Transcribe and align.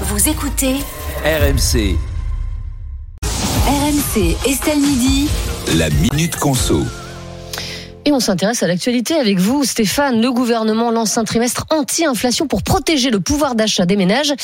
Vous 0.00 0.28
écoutez 0.28 0.74
RMC, 1.24 1.96
RMC 3.66 4.36
Estelle 4.44 4.80
Midi. 4.80 5.28
la 5.76 5.88
Minute 5.90 6.34
Conso. 6.36 6.84
Et 8.06 8.12
on 8.12 8.20
s'intéresse 8.20 8.62
à 8.62 8.66
l'actualité 8.66 9.14
avec 9.14 9.38
vous, 9.38 9.64
Stéphane. 9.64 10.20
Le 10.20 10.30
gouvernement 10.30 10.90
lance 10.90 11.16
un 11.16 11.24
trimestre 11.24 11.64
anti-inflation 11.70 12.46
pour 12.46 12.62
protéger 12.62 13.10
le 13.10 13.18
pouvoir 13.18 13.54
d'achat 13.54 13.86
des 13.86 13.96
ménages. 13.96 14.34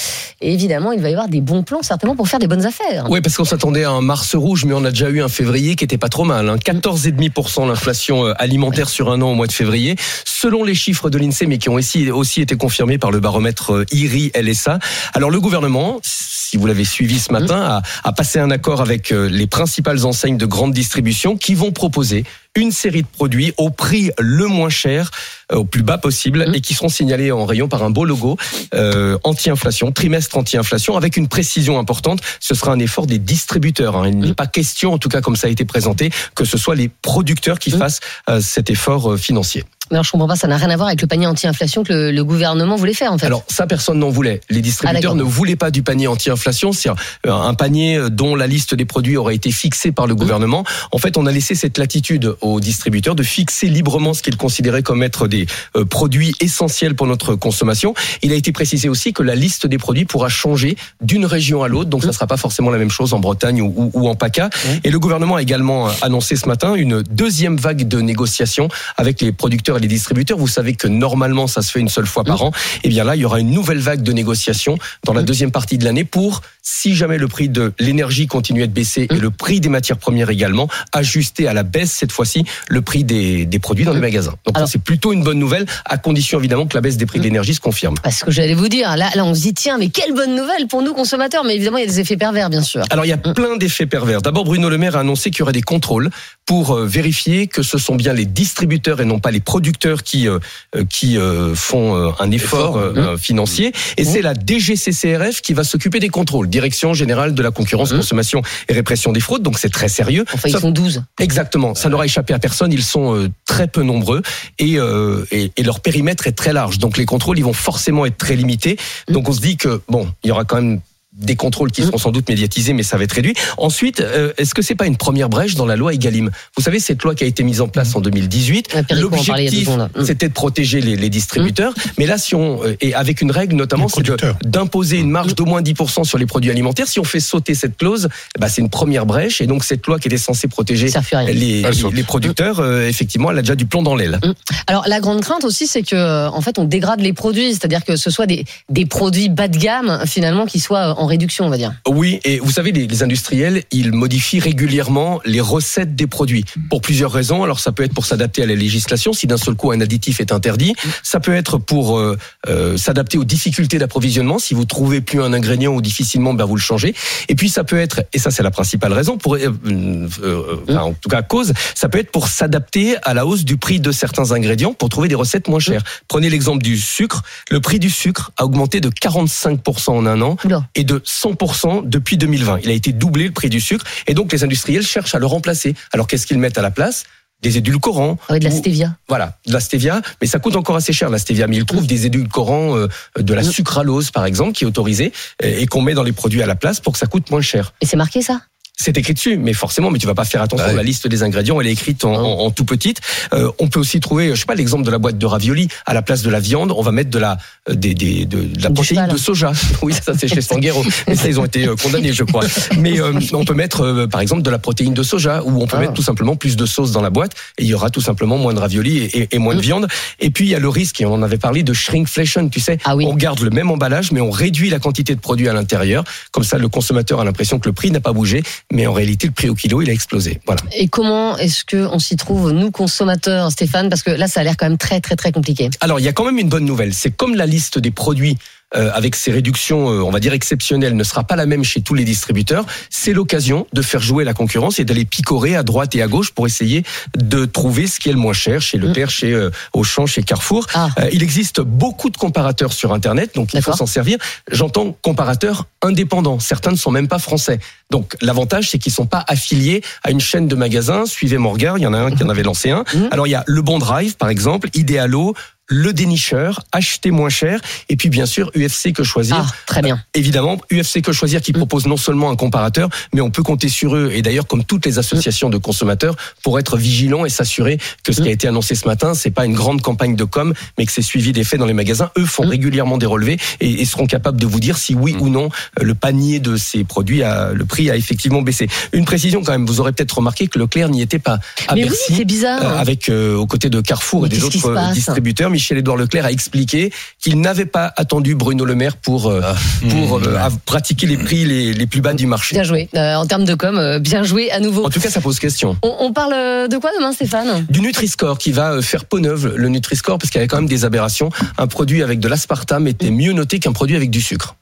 Et 0.40 0.54
évidemment, 0.54 0.92
il 0.92 1.02
va 1.02 1.10
y 1.10 1.12
avoir 1.12 1.28
des 1.28 1.42
bons 1.42 1.62
plans, 1.62 1.82
certainement, 1.82 2.16
pour 2.16 2.26
faire 2.26 2.38
des 2.38 2.46
bonnes 2.46 2.64
affaires. 2.64 3.06
Oui, 3.10 3.20
parce 3.20 3.36
qu'on 3.36 3.44
s'attendait 3.44 3.84
à 3.84 3.90
un 3.90 4.00
mars 4.00 4.34
rouge, 4.34 4.64
mais 4.64 4.72
on 4.72 4.82
a 4.86 4.90
déjà 4.90 5.10
eu 5.10 5.20
un 5.20 5.28
février 5.28 5.76
qui 5.76 5.84
était 5.84 5.98
pas 5.98 6.08
trop 6.08 6.24
mal. 6.24 6.48
Hein. 6.48 6.56
14,5% 6.56 7.68
l'inflation 7.68 8.26
euh, 8.26 8.32
alimentaire 8.38 8.88
sur 8.88 9.10
un 9.10 9.20
an 9.20 9.32
au 9.32 9.34
mois 9.34 9.46
de 9.46 9.52
février, 9.52 9.94
selon 10.24 10.64
les 10.64 10.74
chiffres 10.74 11.10
de 11.10 11.18
l'INSEE, 11.18 11.46
mais 11.46 11.58
qui 11.58 11.68
ont 11.68 11.74
aussi, 11.74 12.10
aussi 12.10 12.40
été 12.40 12.56
confirmés 12.56 12.96
par 12.96 13.10
le 13.10 13.20
baromètre 13.20 13.74
euh, 13.74 13.84
IRI 13.92 14.32
LSA. 14.34 14.78
Alors 15.12 15.30
le 15.30 15.38
gouvernement, 15.38 16.00
si 16.02 16.56
vous 16.56 16.66
l'avez 16.66 16.86
suivi 16.86 17.18
ce 17.18 17.30
matin, 17.30 17.60
a, 17.60 17.82
a 18.04 18.12
passé 18.12 18.38
un 18.38 18.50
accord 18.50 18.80
avec 18.80 19.12
euh, 19.12 19.28
les 19.28 19.46
principales 19.46 20.06
enseignes 20.06 20.38
de 20.38 20.46
grande 20.46 20.72
distribution 20.72 21.36
qui 21.36 21.54
vont 21.54 21.72
proposer 21.72 22.24
une 22.56 22.72
série 22.72 23.02
de 23.02 23.06
produits 23.06 23.52
au 23.58 23.70
prix 23.70 24.10
le 24.18 24.46
moins 24.46 24.70
cher, 24.70 25.10
euh, 25.52 25.56
au 25.56 25.64
plus 25.64 25.82
bas 25.82 25.98
possible, 25.98 26.50
et 26.54 26.60
qui 26.60 26.74
seront 26.74 26.88
signalés 26.88 27.30
en 27.30 27.46
rayon 27.46 27.68
par 27.68 27.82
un 27.82 27.90
beau 27.90 28.04
logo 28.04 28.36
euh, 28.74 29.18
anti-inflation, 29.22 29.92
trimestre 29.92 30.36
anti-inflation, 30.36 30.96
avec 30.96 31.16
une 31.16 31.28
précision 31.28 31.78
importante. 31.78 32.20
Ce 32.40 32.54
sera 32.54 32.72
un 32.72 32.78
effort 32.80 33.06
des 33.06 33.18
distributeurs. 33.18 33.96
hein. 33.96 34.08
Il 34.08 34.18
n'est 34.18 34.34
pas 34.34 34.46
question, 34.46 34.92
en 34.92 34.98
tout 34.98 35.08
cas 35.08 35.20
comme 35.20 35.36
ça 35.36 35.46
a 35.46 35.50
été 35.50 35.64
présenté, 35.64 36.10
que 36.34 36.44
ce 36.44 36.58
soit 36.58 36.74
les 36.74 36.88
producteurs 36.88 37.58
qui 37.58 37.70
fassent 37.70 38.00
euh, 38.28 38.40
cet 38.40 38.70
effort 38.70 39.12
euh, 39.12 39.16
financier. 39.16 39.64
Mais 39.90 39.96
alors, 39.96 40.04
je 40.04 40.10
comprends 40.12 40.28
pas, 40.28 40.36
ça 40.36 40.46
n'a 40.48 40.56
rien 40.56 40.70
à 40.70 40.76
voir 40.76 40.88
avec 40.88 41.00
le 41.02 41.06
panier 41.08 41.26
anti-inflation 41.26 41.82
que 41.84 41.92
le, 41.92 42.10
le 42.12 42.24
gouvernement 42.24 42.76
voulait 42.76 42.94
faire, 42.94 43.12
en 43.12 43.18
fait. 43.18 43.26
Alors 43.26 43.44
ça, 43.48 43.66
personne 43.66 43.98
n'en 43.98 44.10
voulait. 44.10 44.40
Les 44.50 44.58
Ah, 44.58 44.62
distributeurs 44.62 45.14
ne 45.14 45.22
voulaient 45.22 45.56
pas 45.56 45.70
du 45.70 45.82
panier 45.82 46.06
anti-inflation, 46.06 46.72
c'est 46.72 46.90
un 47.26 47.54
panier 47.54 47.98
dont 48.10 48.34
la 48.34 48.46
liste 48.46 48.74
des 48.74 48.84
produits 48.84 49.16
aurait 49.16 49.34
été 49.34 49.50
fixée 49.50 49.92
par 49.92 50.06
le 50.06 50.14
gouvernement. 50.14 50.64
En 50.92 50.98
fait, 50.98 51.16
on 51.16 51.26
a 51.26 51.32
laissé 51.32 51.54
cette 51.54 51.78
latitude 51.78 52.36
aux 52.40 52.60
distributeurs 52.60 53.14
de 53.14 53.22
fixer 53.22 53.66
librement 53.68 54.14
ce 54.14 54.22
qu'ils 54.22 54.36
considéraient 54.36 54.82
comme 54.82 55.02
être 55.02 55.26
des 55.28 55.46
euh, 55.76 55.84
produits 55.84 56.34
essentiels 56.40 56.94
pour 56.94 57.06
notre 57.06 57.34
consommation. 57.34 57.94
Il 58.22 58.32
a 58.32 58.36
été 58.36 58.52
précisé 58.52 58.88
aussi 58.88 59.12
que 59.12 59.22
la 59.22 59.34
liste 59.34 59.66
des 59.66 59.78
produits 59.78 60.04
pourra 60.04 60.28
changer 60.28 60.76
d'une 61.00 61.26
région 61.26 61.62
à 61.62 61.68
l'autre, 61.68 61.90
donc 61.90 62.02
ça 62.02 62.08
ne 62.08 62.12
sera 62.12 62.26
pas 62.26 62.36
forcément 62.36 62.70
la 62.70 62.78
même 62.78 62.90
chose 62.90 63.12
en 63.14 63.18
Bretagne 63.18 63.60
ou, 63.60 63.72
ou- 63.76 63.90
ou 63.94 64.08
en 64.08 64.14
PACA. 64.14 64.50
Et 64.84 64.90
le 64.90 64.98
gouvernement 65.00 65.36
a 65.36 65.42
également 65.42 65.88
euh, 65.88 65.92
annoncé 66.02 66.36
ce 66.36 66.46
matin 66.46 66.74
une 66.74 67.02
deuxième 67.02 67.56
vague 67.56 67.88
de 67.88 68.00
négociations 68.00 68.68
avec 68.96 69.20
les 69.20 69.32
producteurs 69.32 69.79
et 69.80 69.82
les 69.82 69.88
distributeurs. 69.88 70.38
Vous 70.38 70.48
savez 70.48 70.74
que 70.74 70.86
normalement, 70.86 71.46
ça 71.46 71.62
se 71.62 71.70
fait 71.70 71.80
une 71.80 71.88
seule 71.88 72.06
fois 72.06 72.24
par 72.24 72.42
an. 72.42 72.52
Et 72.84 72.88
bien 72.88 73.04
là, 73.04 73.16
il 73.16 73.22
y 73.22 73.24
aura 73.24 73.40
une 73.40 73.50
nouvelle 73.50 73.78
vague 73.78 74.02
de 74.02 74.12
négociations 74.12 74.78
dans 75.04 75.12
la 75.12 75.22
deuxième 75.22 75.50
partie 75.50 75.78
de 75.78 75.84
l'année 75.84 76.04
pour, 76.04 76.42
si 76.62 76.94
jamais 76.94 77.18
le 77.18 77.28
prix 77.28 77.48
de 77.48 77.72
l'énergie 77.78 78.26
continue 78.26 78.62
à 78.62 78.66
baisser 78.66 79.06
et 79.10 79.16
le 79.16 79.30
prix 79.30 79.60
des 79.60 79.68
matières 79.68 79.98
premières 79.98 80.30
également, 80.30 80.68
ajuster 80.92 81.48
à 81.48 81.52
la 81.52 81.62
baisse 81.62 81.92
cette 81.92 82.12
fois-ci 82.12 82.44
le 82.68 82.82
prix 82.82 83.04
des, 83.04 83.46
des 83.46 83.58
produits 83.58 83.84
dans 83.84 83.92
les 83.92 84.00
magasins. 84.00 84.34
Donc 84.44 84.56
ça, 84.58 84.66
c'est 84.66 84.82
plutôt 84.82 85.12
une 85.12 85.24
bonne 85.24 85.38
nouvelle, 85.38 85.66
à 85.84 85.98
condition 85.98 86.38
évidemment 86.38 86.66
que 86.66 86.76
la 86.76 86.80
baisse 86.80 86.96
des 86.96 87.06
prix 87.06 87.18
de 87.18 87.24
l'énergie 87.24 87.54
se 87.54 87.60
confirme. 87.60 87.94
Parce 88.02 88.22
que 88.22 88.30
j'allais 88.30 88.54
vous 88.54 88.68
dire, 88.68 88.96
là, 88.96 89.10
là, 89.14 89.24
on 89.24 89.34
se 89.34 89.40
dit, 89.40 89.54
tiens, 89.54 89.78
mais 89.78 89.88
quelle 89.88 90.14
bonne 90.14 90.36
nouvelle 90.36 90.66
pour 90.68 90.82
nous 90.82 90.94
consommateurs. 90.94 91.44
Mais 91.44 91.56
évidemment, 91.56 91.78
il 91.78 91.82
y 91.82 91.84
a 91.84 91.90
des 91.90 92.00
effets 92.00 92.16
pervers, 92.16 92.50
bien 92.50 92.62
sûr. 92.62 92.84
Alors 92.90 93.04
il 93.04 93.08
y 93.08 93.12
a 93.12 93.18
plein 93.18 93.56
d'effets 93.56 93.86
pervers. 93.86 94.22
D'abord, 94.22 94.44
Bruno 94.44 94.68
Le 94.68 94.78
Maire 94.78 94.96
a 94.96 95.00
annoncé 95.00 95.30
qu'il 95.30 95.40
y 95.40 95.42
aurait 95.42 95.52
des 95.52 95.62
contrôles 95.62 96.10
pour 96.50 96.72
euh, 96.72 96.84
vérifier 96.84 97.46
que 97.46 97.62
ce 97.62 97.78
sont 97.78 97.94
bien 97.94 98.12
les 98.12 98.24
distributeurs 98.24 99.00
et 99.00 99.04
non 99.04 99.20
pas 99.20 99.30
les 99.30 99.38
producteurs 99.38 100.02
qui 100.02 100.26
euh, 100.26 100.40
euh, 100.74 100.82
qui 100.84 101.16
euh, 101.16 101.54
font 101.54 102.12
un 102.18 102.30
effort 102.32 102.76
euh, 102.76 103.16
financier. 103.16 103.72
Et 103.96 104.04
c'est 104.04 104.20
la 104.20 104.34
DGCCRF 104.34 105.42
qui 105.42 105.54
va 105.54 105.62
s'occuper 105.62 106.00
des 106.00 106.08
contrôles, 106.08 106.48
Direction 106.48 106.92
générale 106.92 107.34
de 107.34 107.42
la 107.44 107.52
concurrence, 107.52 107.92
consommation 107.92 108.42
et 108.68 108.72
répression 108.72 109.12
des 109.12 109.20
fraudes. 109.20 109.42
Donc 109.44 109.60
c'est 109.60 109.68
très 109.68 109.88
sérieux. 109.88 110.24
Enfin, 110.34 110.48
ils 110.48 110.52
Ça- 110.52 110.60
sont 110.60 110.72
12. 110.72 111.04
Exactement, 111.20 111.76
ça 111.76 111.88
n'aura 111.88 112.04
échappé 112.04 112.34
à 112.34 112.40
personne. 112.40 112.72
Ils 112.72 112.82
sont 112.82 113.14
euh, 113.14 113.28
très 113.46 113.68
peu 113.68 113.84
nombreux 113.84 114.20
et, 114.58 114.76
euh, 114.76 115.24
et, 115.30 115.52
et 115.56 115.62
leur 115.62 115.78
périmètre 115.78 116.26
est 116.26 116.32
très 116.32 116.52
large. 116.52 116.78
Donc 116.80 116.98
les 116.98 117.06
contrôles, 117.06 117.38
ils 117.38 117.44
vont 117.44 117.52
forcément 117.52 118.06
être 118.06 118.18
très 118.18 118.34
limités. 118.34 118.76
Donc 119.08 119.28
on 119.28 119.32
se 119.32 119.40
dit 119.40 119.56
que 119.56 119.82
bon, 119.88 120.08
il 120.24 120.28
y 120.28 120.30
aura 120.32 120.44
quand 120.44 120.56
même 120.56 120.80
des 121.20 121.36
contrôles 121.36 121.70
qui 121.70 121.82
seront 121.82 121.98
sans 121.98 122.10
doute 122.10 122.28
médiatisés, 122.28 122.72
mais 122.72 122.82
ça 122.82 122.96
va 122.96 123.04
être 123.04 123.12
réduit. 123.12 123.34
Ensuite, 123.56 124.00
euh, 124.00 124.32
est-ce 124.38 124.54
que 124.54 124.62
c'est 124.62 124.74
pas 124.74 124.86
une 124.86 124.96
première 124.96 125.28
brèche 125.28 125.54
dans 125.54 125.66
la 125.66 125.76
loi 125.76 125.94
Egalim? 125.94 126.30
Vous 126.56 126.62
savez, 126.62 126.80
cette 126.80 127.02
loi 127.02 127.14
qui 127.14 127.24
a 127.24 127.26
été 127.26 127.42
mise 127.42 127.60
en 127.60 127.68
place 127.68 127.94
en 127.94 128.00
2018, 128.00 128.74
Ouais, 128.74 128.82
Perico 128.82 129.14
en 129.14 129.24
parlait 129.24 129.46
il 129.46 129.46
y 129.46 129.48
a 129.48 129.50
deux 129.50 129.56
l'objectif, 129.56 129.64
secondes. 129.64 129.90
Mm. 129.96 130.04
c'était 130.04 130.28
de 130.28 130.32
protéger 130.32 130.80
les, 130.80 130.96
les 130.96 131.08
distributeurs. 131.08 131.74
Mais 131.98 132.06
là, 132.06 132.18
si 132.18 132.34
on 132.34 132.62
euh, 132.64 132.76
et 132.80 132.94
avec 132.94 133.20
une 133.20 133.30
règle 133.30 133.56
notamment, 133.56 133.88
c'est 133.88 134.02
d'imposer 134.44 134.98
une 134.98 135.10
marge 135.10 135.34
d'au 135.34 135.44
moins 135.44 135.62
10% 135.62 136.04
sur 136.04 136.18
les 136.18 136.26
produits 136.26 136.50
alimentaires. 136.50 136.88
Si 136.88 136.98
on 137.00 137.04
fait 137.04 137.20
sauter 137.20 137.54
cette 137.54 137.76
clause, 137.76 138.08
ben, 138.38 138.48
c'est 138.48 138.60
une 138.60 138.70
première 138.70 139.06
brèche. 139.06 139.40
Et 139.40 139.46
donc 139.46 139.64
cette 139.64 139.86
loi 139.86 139.98
qui 139.98 140.08
était 140.08 140.18
censée 140.18 140.48
protéger 140.48 140.88
les, 141.32 141.62
producteurs, 142.04 142.60
euh, 142.60 142.88
effectivement, 142.88 143.30
elle 143.30 143.38
a 143.38 143.42
déjà 143.42 143.54
du 143.54 143.66
plomb 143.66 143.82
dans 143.82 143.94
l'aile. 143.94 144.18
Alors 144.66 144.84
la 144.86 145.00
grande 145.00 145.20
crainte 145.20 145.44
aussi, 145.44 145.66
c'est 145.66 145.82
que 145.82 146.28
en 146.28 146.40
fait 146.40 146.58
on 146.58 146.64
dégrade 146.64 147.00
les 147.00 147.12
produits, 147.12 147.50
c'est-à-dire 147.50 147.84
que 147.84 147.96
ce 147.96 148.10
soit 148.10 148.26
des, 148.26 148.44
des 148.68 148.86
produits 148.86 149.28
bas 149.28 149.48
de 149.48 149.58
gamme 149.58 150.02
finalement 150.06 150.46
qui 150.46 150.60
soient 150.60 150.98
en 150.98 151.06
réduction, 151.10 151.44
on 151.44 151.50
va 151.50 151.58
dire. 151.58 151.74
Oui, 151.86 152.20
et 152.24 152.38
vous 152.38 152.50
savez, 152.50 152.72
les, 152.72 152.86
les 152.86 153.02
industriels, 153.02 153.64
ils 153.70 153.92
modifient 153.92 154.40
régulièrement 154.40 155.20
les 155.24 155.40
recettes 155.40 155.94
des 155.94 156.06
produits 156.06 156.44
pour 156.68 156.80
plusieurs 156.80 157.12
raisons. 157.12 157.42
Alors 157.44 157.60
ça 157.60 157.72
peut 157.72 157.82
être 157.82 157.94
pour 157.94 158.06
s'adapter 158.06 158.42
à 158.42 158.46
la 158.46 158.54
législation, 158.54 159.12
si 159.12 159.26
d'un 159.26 159.36
seul 159.36 159.54
coup 159.54 159.70
un 159.72 159.80
additif 159.80 160.20
est 160.20 160.32
interdit. 160.32 160.74
Ça 161.02 161.20
peut 161.20 161.34
être 161.34 161.58
pour 161.58 161.98
euh, 161.98 162.16
euh, 162.48 162.76
s'adapter 162.76 163.18
aux 163.18 163.24
difficultés 163.24 163.78
d'approvisionnement. 163.78 164.38
Si 164.38 164.54
vous 164.54 164.64
trouvez 164.64 165.00
plus 165.00 165.22
un 165.22 165.32
ingrédient 165.32 165.72
ou 165.72 165.82
difficilement, 165.82 166.34
ben 166.34 166.44
vous 166.44 166.56
le 166.56 166.60
changez. 166.60 166.94
Et 167.28 167.34
puis 167.34 167.48
ça 167.48 167.64
peut 167.64 167.78
être, 167.78 168.02
et 168.12 168.18
ça 168.18 168.30
c'est 168.30 168.42
la 168.42 168.50
principale 168.50 168.92
raison, 168.92 169.18
pour, 169.18 169.36
euh, 169.36 170.60
enfin, 170.68 170.82
en 170.82 170.92
tout 170.92 171.08
cas 171.08 171.22
cause, 171.22 171.52
ça 171.74 171.88
peut 171.88 171.98
être 171.98 172.10
pour 172.10 172.28
s'adapter 172.28 172.96
à 173.02 173.14
la 173.14 173.26
hausse 173.26 173.44
du 173.44 173.56
prix 173.56 173.80
de 173.80 173.92
certains 173.92 174.32
ingrédients 174.32 174.72
pour 174.72 174.88
trouver 174.88 175.08
des 175.08 175.14
recettes 175.14 175.48
moins 175.48 175.60
chères. 175.60 175.82
Prenez 176.08 176.30
l'exemple 176.30 176.62
du 176.62 176.78
sucre. 176.78 177.22
Le 177.50 177.60
prix 177.60 177.78
du 177.78 177.90
sucre 177.90 178.32
a 178.36 178.44
augmenté 178.44 178.80
de 178.80 178.90
45% 178.90 179.90
en 179.90 180.06
un 180.06 180.20
an 180.22 180.36
Oula. 180.44 180.64
et 180.74 180.84
de 180.84 180.89
100% 180.98 181.88
depuis 181.88 182.16
2020. 182.16 182.60
Il 182.62 182.70
a 182.70 182.72
été 182.72 182.92
doublé 182.92 183.24
le 183.26 183.32
prix 183.32 183.48
du 183.48 183.60
sucre 183.60 183.84
et 184.06 184.14
donc 184.14 184.32
les 184.32 184.44
industriels 184.44 184.86
cherchent 184.86 185.14
à 185.14 185.18
le 185.18 185.26
remplacer. 185.26 185.74
Alors 185.92 186.06
qu'est-ce 186.06 186.26
qu'ils 186.26 186.38
mettent 186.38 186.58
à 186.58 186.62
la 186.62 186.70
place? 186.70 187.04
Des 187.42 187.56
édulcorants. 187.56 188.18
Ah 188.28 188.34
oui, 188.34 188.38
de 188.38 188.44
la 188.44 188.50
ou- 188.54 188.58
stevia. 188.58 188.96
Voilà, 189.08 189.38
de 189.46 189.52
la 189.54 189.60
stevia, 189.60 190.02
mais 190.20 190.26
ça 190.26 190.38
coûte 190.38 190.56
encore 190.56 190.76
assez 190.76 190.92
cher 190.92 191.08
la 191.08 191.18
stevia. 191.18 191.46
Mais 191.46 191.56
ils 191.56 191.64
trouvent 191.64 191.86
des 191.86 192.04
édulcorants, 192.04 192.76
euh, 192.76 192.88
de 193.18 193.32
la 193.32 193.42
sucralose 193.42 194.10
par 194.10 194.26
exemple, 194.26 194.52
qui 194.52 194.64
est 194.64 194.66
autorisée 194.66 195.12
et 195.42 195.66
qu'on 195.66 195.80
met 195.80 195.94
dans 195.94 196.02
les 196.02 196.12
produits 196.12 196.42
à 196.42 196.46
la 196.46 196.54
place 196.54 196.80
pour 196.80 196.92
que 196.92 196.98
ça 196.98 197.06
coûte 197.06 197.30
moins 197.30 197.40
cher. 197.40 197.72
Et 197.80 197.86
c'est 197.86 197.96
marqué 197.96 198.20
ça? 198.20 198.42
C'est 198.82 198.96
écrit 198.96 199.12
dessus, 199.12 199.36
mais 199.36 199.52
forcément, 199.52 199.90
mais 199.90 199.98
tu 199.98 200.06
vas 200.06 200.14
pas 200.14 200.24
faire 200.24 200.40
attention. 200.40 200.66
Ouais. 200.68 200.74
La 200.74 200.82
liste 200.82 201.06
des 201.06 201.22
ingrédients, 201.22 201.60
elle 201.60 201.66
est 201.66 201.72
écrite 201.72 202.04
en, 202.04 202.14
en- 202.14 202.38
en 202.46 202.50
tout 202.50 202.64
petite. 202.64 203.00
Euh, 203.34 203.50
on 203.58 203.68
peut 203.68 203.78
aussi 203.78 204.00
trouver, 204.00 204.30
je 204.30 204.40
sais 204.40 204.46
pas, 204.46 204.54
l'exemple 204.54 204.84
de 204.84 204.90
la 204.90 204.98
boîte 204.98 205.18
de 205.18 205.26
ravioli. 205.26 205.68
À 205.84 205.92
la 205.92 206.00
place 206.00 206.22
de 206.22 206.30
la 206.30 206.40
viande, 206.40 206.72
on 206.74 206.80
va 206.80 206.90
mettre 206.90 207.10
de 207.10 207.18
la 207.18 207.36
euh, 207.68 207.74
des, 207.74 207.92
des- 207.94 208.24
de, 208.24 208.40
de 208.42 208.62
la 208.62 208.68
Du 208.70 208.74
protéine 208.74 209.00
cheval. 209.02 209.10
de 209.12 209.16
soja. 209.18 209.52
Oui, 209.82 209.92
ça 209.92 210.12
c'est 210.18 210.28
chez 210.28 210.40
Sanguero. 210.40 210.82
Mais 211.08 211.14
ça, 211.16 211.28
ils 211.28 211.38
ont 211.38 211.44
été 211.44 211.66
euh, 211.66 211.76
condamnés, 211.76 212.12
je 212.14 212.24
crois. 212.24 212.44
Mais 212.78 212.98
euh, 213.00 213.12
on 213.34 213.44
peut 213.44 213.54
mettre, 213.54 213.82
euh, 213.82 214.06
par 214.06 214.20
exemple, 214.22 214.42
de 214.42 214.50
la 214.50 214.58
protéine 214.58 214.94
de 214.94 215.02
soja, 215.02 215.42
ou 215.44 215.62
on 215.62 215.66
peut 215.66 215.76
Ah. 215.76 215.80
mettre 215.80 215.92
tout 215.94 216.02
simplement 216.02 216.36
plus 216.36 216.56
de 216.56 216.64
sauce 216.66 216.90
dans 216.92 217.02
la 217.02 217.10
boîte, 217.10 217.32
et 217.58 217.64
il 217.64 217.68
y 217.68 217.74
aura 217.74 217.90
tout 217.90 218.00
simplement 218.00 218.38
moins 218.38 218.54
de 218.54 218.60
ravioli 218.60 218.98
et, 218.98 219.18
et- 219.22 219.28
et 219.34 219.38
moins 219.38 219.54
de 219.54 219.60
viande. 219.60 219.88
Et 220.20 220.30
puis 220.30 220.46
il 220.46 220.50
y 220.50 220.54
a 220.54 220.58
le 220.58 220.68
risque, 220.70 221.00
et 221.00 221.06
on 221.06 221.12
en 221.14 221.22
avait 221.22 221.36
parlé, 221.38 221.62
de 221.62 221.72
shrinkflation. 221.72 222.48
Tu 222.48 222.60
sais, 222.60 222.78
Ah 222.84 222.96
oui. 222.96 223.04
on 223.06 223.14
garde 223.14 223.40
le 223.40 223.50
même 223.50 223.70
emballage, 223.70 224.10
mais 224.12 224.20
on 224.22 224.30
réduit 224.30 224.70
la 224.70 224.78
quantité 224.78 225.14
de 225.14 225.20
produits 225.20 225.48
à 225.48 225.52
l'intérieur. 225.52 226.04
Comme 226.32 226.44
ça, 226.44 226.56
le 226.58 226.68
consommateur 226.68 227.20
a 227.20 227.24
l'impression 227.24 227.58
que 227.58 227.68
le 227.68 227.72
prix 227.74 227.90
n'a 227.90 228.00
pas 228.00 228.12
bougé, 228.12 228.42
mais 228.72 228.86
en 228.86 228.92
réalité, 228.92 229.26
le 229.26 229.32
prix 229.32 229.48
au 229.48 229.54
kilo, 229.54 229.82
il 229.82 229.90
a 229.90 229.92
explosé. 229.92 230.40
Voilà. 230.46 230.62
Et 230.76 230.88
comment 230.88 231.36
est-ce 231.38 231.64
que 231.64 231.76
on 231.76 231.98
s'y 231.98 232.16
trouve 232.16 232.52
nous 232.52 232.70
consommateurs, 232.70 233.50
Stéphane? 233.50 233.88
Parce 233.88 234.02
que 234.02 234.10
là, 234.10 234.28
ça 234.28 234.40
a 234.40 234.44
l'air 234.44 234.56
quand 234.56 234.66
même 234.66 234.78
très 234.78 235.00
très 235.00 235.16
très 235.16 235.32
compliqué. 235.32 235.70
Alors, 235.80 235.98
il 235.98 236.04
y 236.04 236.08
a 236.08 236.12
quand 236.12 236.24
même 236.24 236.38
une 236.38 236.48
bonne 236.48 236.64
nouvelle. 236.64 236.94
C'est 236.94 237.10
comme 237.10 237.34
la 237.34 237.46
liste 237.46 237.78
des 237.78 237.90
produits 237.90 238.36
euh, 238.76 238.90
avec 238.92 239.16
ces 239.16 239.32
réductions, 239.32 239.90
euh, 239.90 240.02
on 240.02 240.10
va 240.10 240.20
dire 240.20 240.32
exceptionnelles, 240.32 240.94
ne 240.94 241.04
sera 241.04 241.24
pas 241.24 241.36
la 241.36 241.46
même 241.46 241.64
chez 241.64 241.80
tous 241.80 241.94
les 241.94 242.04
distributeurs. 242.04 242.64
C'est 242.88 243.12
l'occasion 243.12 243.66
de 243.72 243.82
faire 243.82 244.00
jouer 244.00 244.24
la 244.24 244.34
concurrence 244.34 244.78
et 244.78 244.84
d'aller 244.84 245.04
picorer 245.04 245.56
à 245.56 245.62
droite 245.62 245.94
et 245.96 246.02
à 246.02 246.06
gauche 246.06 246.30
pour 246.30 246.46
essayer 246.46 246.84
de 247.16 247.44
trouver 247.44 247.86
ce 247.86 247.98
qui 247.98 248.08
est 248.08 248.12
le 248.12 248.18
moins 248.18 248.32
cher 248.32 248.62
chez 248.62 248.78
Leclerc, 248.78 249.10
chez 249.10 249.32
euh, 249.32 249.50
Auchan, 249.72 250.06
chez 250.06 250.22
Carrefour. 250.22 250.66
Ah. 250.74 250.90
Euh, 250.98 251.08
il 251.12 251.22
existe 251.22 251.60
beaucoup 251.60 252.10
de 252.10 252.16
comparateurs 252.16 252.72
sur 252.72 252.92
Internet, 252.92 253.34
donc 253.34 253.54
il 253.54 253.62
faut 253.62 253.72
s'en 253.72 253.86
servir. 253.86 254.18
J'entends 254.50 254.96
comparateurs 255.02 255.66
indépendants. 255.82 256.38
Certains 256.38 256.70
ne 256.70 256.76
sont 256.76 256.90
même 256.90 257.08
pas 257.08 257.18
français. 257.18 257.58
Donc 257.90 258.16
l'avantage, 258.20 258.70
c'est 258.70 258.78
qu'ils 258.78 258.92
sont 258.92 259.06
pas 259.06 259.24
affiliés 259.26 259.82
à 260.04 260.10
une 260.10 260.20
chaîne 260.20 260.46
de 260.46 260.54
magasins. 260.54 261.06
Suivez 261.06 261.38
mon 261.38 261.50
regard, 261.50 261.78
il 261.78 261.82
y 261.82 261.86
en 261.86 261.94
a 261.94 261.98
un 261.98 262.10
qui 262.12 262.22
en 262.22 262.28
avait 262.28 262.42
lancé 262.42 262.70
un. 262.70 262.84
Mhm. 262.94 263.08
Alors 263.10 263.26
il 263.26 263.30
y 263.30 263.34
a 263.34 263.44
Le 263.46 263.62
Bon 263.62 263.78
Drive, 263.78 264.16
par 264.16 264.28
exemple, 264.28 264.68
Idealo, 264.74 265.34
le 265.70 265.92
dénicheur, 265.92 266.60
acheter 266.72 267.12
moins 267.12 267.28
cher, 267.28 267.60
et 267.88 267.96
puis 267.96 268.08
bien 268.08 268.26
sûr 268.26 268.50
UFC 268.56 268.92
que 268.92 269.04
choisir. 269.04 269.36
Ah, 269.38 269.46
très 269.66 269.82
bien. 269.82 270.02
Évidemment, 270.14 270.58
UFC 270.72 271.00
que 271.00 271.12
choisir 271.12 271.40
qui 271.40 271.52
propose 271.52 271.86
non 271.86 271.96
seulement 271.96 272.28
un 272.30 272.36
comparateur, 272.36 272.88
mais 273.14 273.20
on 273.20 273.30
peut 273.30 273.44
compter 273.44 273.68
sur 273.68 273.94
eux. 273.94 274.10
Et 274.12 274.20
d'ailleurs, 274.20 274.48
comme 274.48 274.64
toutes 274.64 274.84
les 274.84 274.98
associations 274.98 275.48
de 275.48 275.58
consommateurs, 275.58 276.16
pour 276.42 276.58
être 276.58 276.76
vigilants 276.76 277.24
et 277.24 277.28
s'assurer 277.30 277.78
que 278.02 278.12
ce 278.12 278.20
qui 278.20 278.28
a 278.28 278.32
été 278.32 278.48
annoncé 278.48 278.74
ce 278.74 278.86
matin, 278.86 279.14
c'est 279.14 279.30
pas 279.30 279.46
une 279.46 279.54
grande 279.54 279.80
campagne 279.80 280.16
de 280.16 280.24
com, 280.24 280.52
mais 280.76 280.86
que 280.86 280.92
c'est 280.92 281.02
suivi 281.02 281.32
des 281.32 281.44
faits 281.44 281.60
dans 281.60 281.66
les 281.66 281.72
magasins. 281.72 282.10
Eux 282.18 282.26
font 282.26 282.46
régulièrement 282.48 282.98
des 282.98 283.06
relevés 283.06 283.38
et, 283.60 283.80
et 283.80 283.84
seront 283.84 284.06
capables 284.06 284.40
de 284.40 284.46
vous 284.46 284.60
dire 284.60 284.76
si 284.76 284.94
oui 284.96 285.14
ou 285.20 285.28
non 285.28 285.50
euh, 285.78 285.84
le 285.84 285.94
panier 285.94 286.40
de 286.40 286.56
ces 286.56 286.82
produits 286.82 287.22
a 287.22 287.52
le 287.52 287.64
prix 287.64 287.90
a 287.90 287.96
effectivement 287.96 288.42
baissé. 288.42 288.68
Une 288.92 289.04
précision 289.04 289.42
quand 289.44 289.52
même, 289.52 289.66
vous 289.66 289.80
aurez 289.80 289.92
peut-être 289.92 290.16
remarqué 290.18 290.48
que 290.48 290.58
Leclerc 290.58 290.88
n'y 290.88 291.02
était 291.02 291.18
pas 291.18 291.38
à 291.68 291.74
Mais 291.74 291.84
oui, 291.88 291.96
c'est 292.08 292.24
bizarre. 292.24 292.60
euh, 292.64 292.78
avec 292.78 293.08
euh, 293.08 293.36
aux 293.36 293.46
côtés 293.46 293.70
de 293.70 293.80
Carrefour 293.80 294.22
Mais 294.22 294.28
et 294.28 294.30
des 294.30 294.44
autres 294.44 294.66
euh, 294.68 294.92
distributeurs, 294.92 295.50
Michel-Édouard 295.60 295.98
Leclerc 295.98 296.24
a 296.24 296.32
expliqué 296.32 296.90
qu'il 297.22 297.38
n'avait 297.38 297.66
pas 297.66 297.92
attendu 297.98 298.34
Bruno 298.34 298.64
Le 298.64 298.74
Maire 298.74 298.96
pour 298.96 299.26
euh, 299.26 299.42
pour 299.90 300.18
euh, 300.18 300.36
à 300.38 300.48
pratiquer 300.64 301.06
les 301.06 301.18
prix 301.18 301.44
les, 301.44 301.74
les 301.74 301.86
plus 301.86 302.00
bas 302.00 302.14
du 302.14 302.26
marché. 302.26 302.56
Bien 302.56 302.64
joué. 302.64 302.88
Euh, 302.94 303.14
en 303.14 303.26
termes 303.26 303.44
de 303.44 303.54
com, 303.54 303.76
euh, 303.76 303.98
bien 303.98 304.22
joué 304.24 304.50
à 304.50 304.58
nouveau. 304.58 304.86
En 304.86 304.88
tout 304.88 305.00
cas, 305.00 305.10
ça 305.10 305.20
pose 305.20 305.38
question. 305.38 305.76
On, 305.82 305.96
on 306.00 306.12
parle 306.14 306.32
de 306.68 306.78
quoi 306.78 306.90
demain, 306.96 307.12
Stéphane? 307.12 307.66
Du 307.68 307.82
Nutri-Score 307.82 308.38
qui 308.38 308.52
va 308.52 308.80
faire 308.80 309.04
peau 309.04 309.20
neuve, 309.20 309.54
le 309.54 309.68
Nutri-Score, 309.68 310.16
parce 310.16 310.30
qu'il 310.30 310.38
y 310.38 310.40
avait 310.40 310.48
quand 310.48 310.56
même 310.56 310.68
des 310.68 310.86
aberrations. 310.86 311.28
Un 311.58 311.66
produit 311.66 312.02
avec 312.02 312.20
de 312.20 312.28
l'aspartame 312.28 312.86
était 312.86 313.10
mieux 313.10 313.34
noté 313.34 313.58
qu'un 313.58 313.72
produit 313.72 313.96
avec 313.96 314.10
du 314.10 314.22
sucre. 314.22 314.56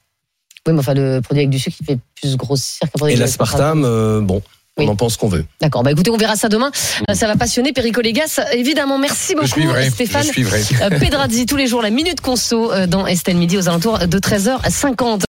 Oui, 0.67 0.73
mais 0.73 0.81
enfin, 0.81 0.95
le 0.95 1.21
produit 1.21 1.43
avec 1.43 1.51
du 1.51 1.61
sucre, 1.61 1.77
il 1.81 1.87
fait 1.87 1.99
plus 2.21 2.37
grossir 2.37 2.81
qu'un 2.81 2.99
produit 2.99 3.15
Et 3.15 3.17
avec 3.17 3.27
l'aspartame, 3.27 3.85
euh, 3.85 4.21
bon, 4.21 4.43
on 4.79 4.89
en 4.89 4.97
pense 4.97 5.17
qu'on 5.17 5.29
veut. 5.29 5.45
D'accord. 5.61 5.83
Bah 5.83 5.93
écoutez, 5.93 6.11
on 6.11 6.17
verra 6.17 6.37
ça 6.37 6.49
demain. 6.49 6.71
Euh, 7.11 7.15
Ça 7.15 7.27
va 7.27 7.37
passionner 7.37 7.73
Perico 7.73 8.01
Légas. 8.01 8.41
Évidemment, 8.53 8.99
merci 8.99 9.35
beaucoup. 9.35 9.61
Stéphane. 9.91 10.25
Je. 10.25 10.83
Euh, 10.83 10.99
Pedrazzi, 10.99 11.47
tous 11.47 11.57
les 11.57 11.67
jours, 11.67 11.83
la 11.83 11.91
Minute 11.91 12.21
Conso 12.21 12.73
euh, 12.73 12.87
dans 12.87 13.07
Estelle 13.07 13.37
Midi 13.37 13.57
aux 13.57 13.69
alentours 13.69 13.99
de 13.99 14.19
13h50. 14.19 15.25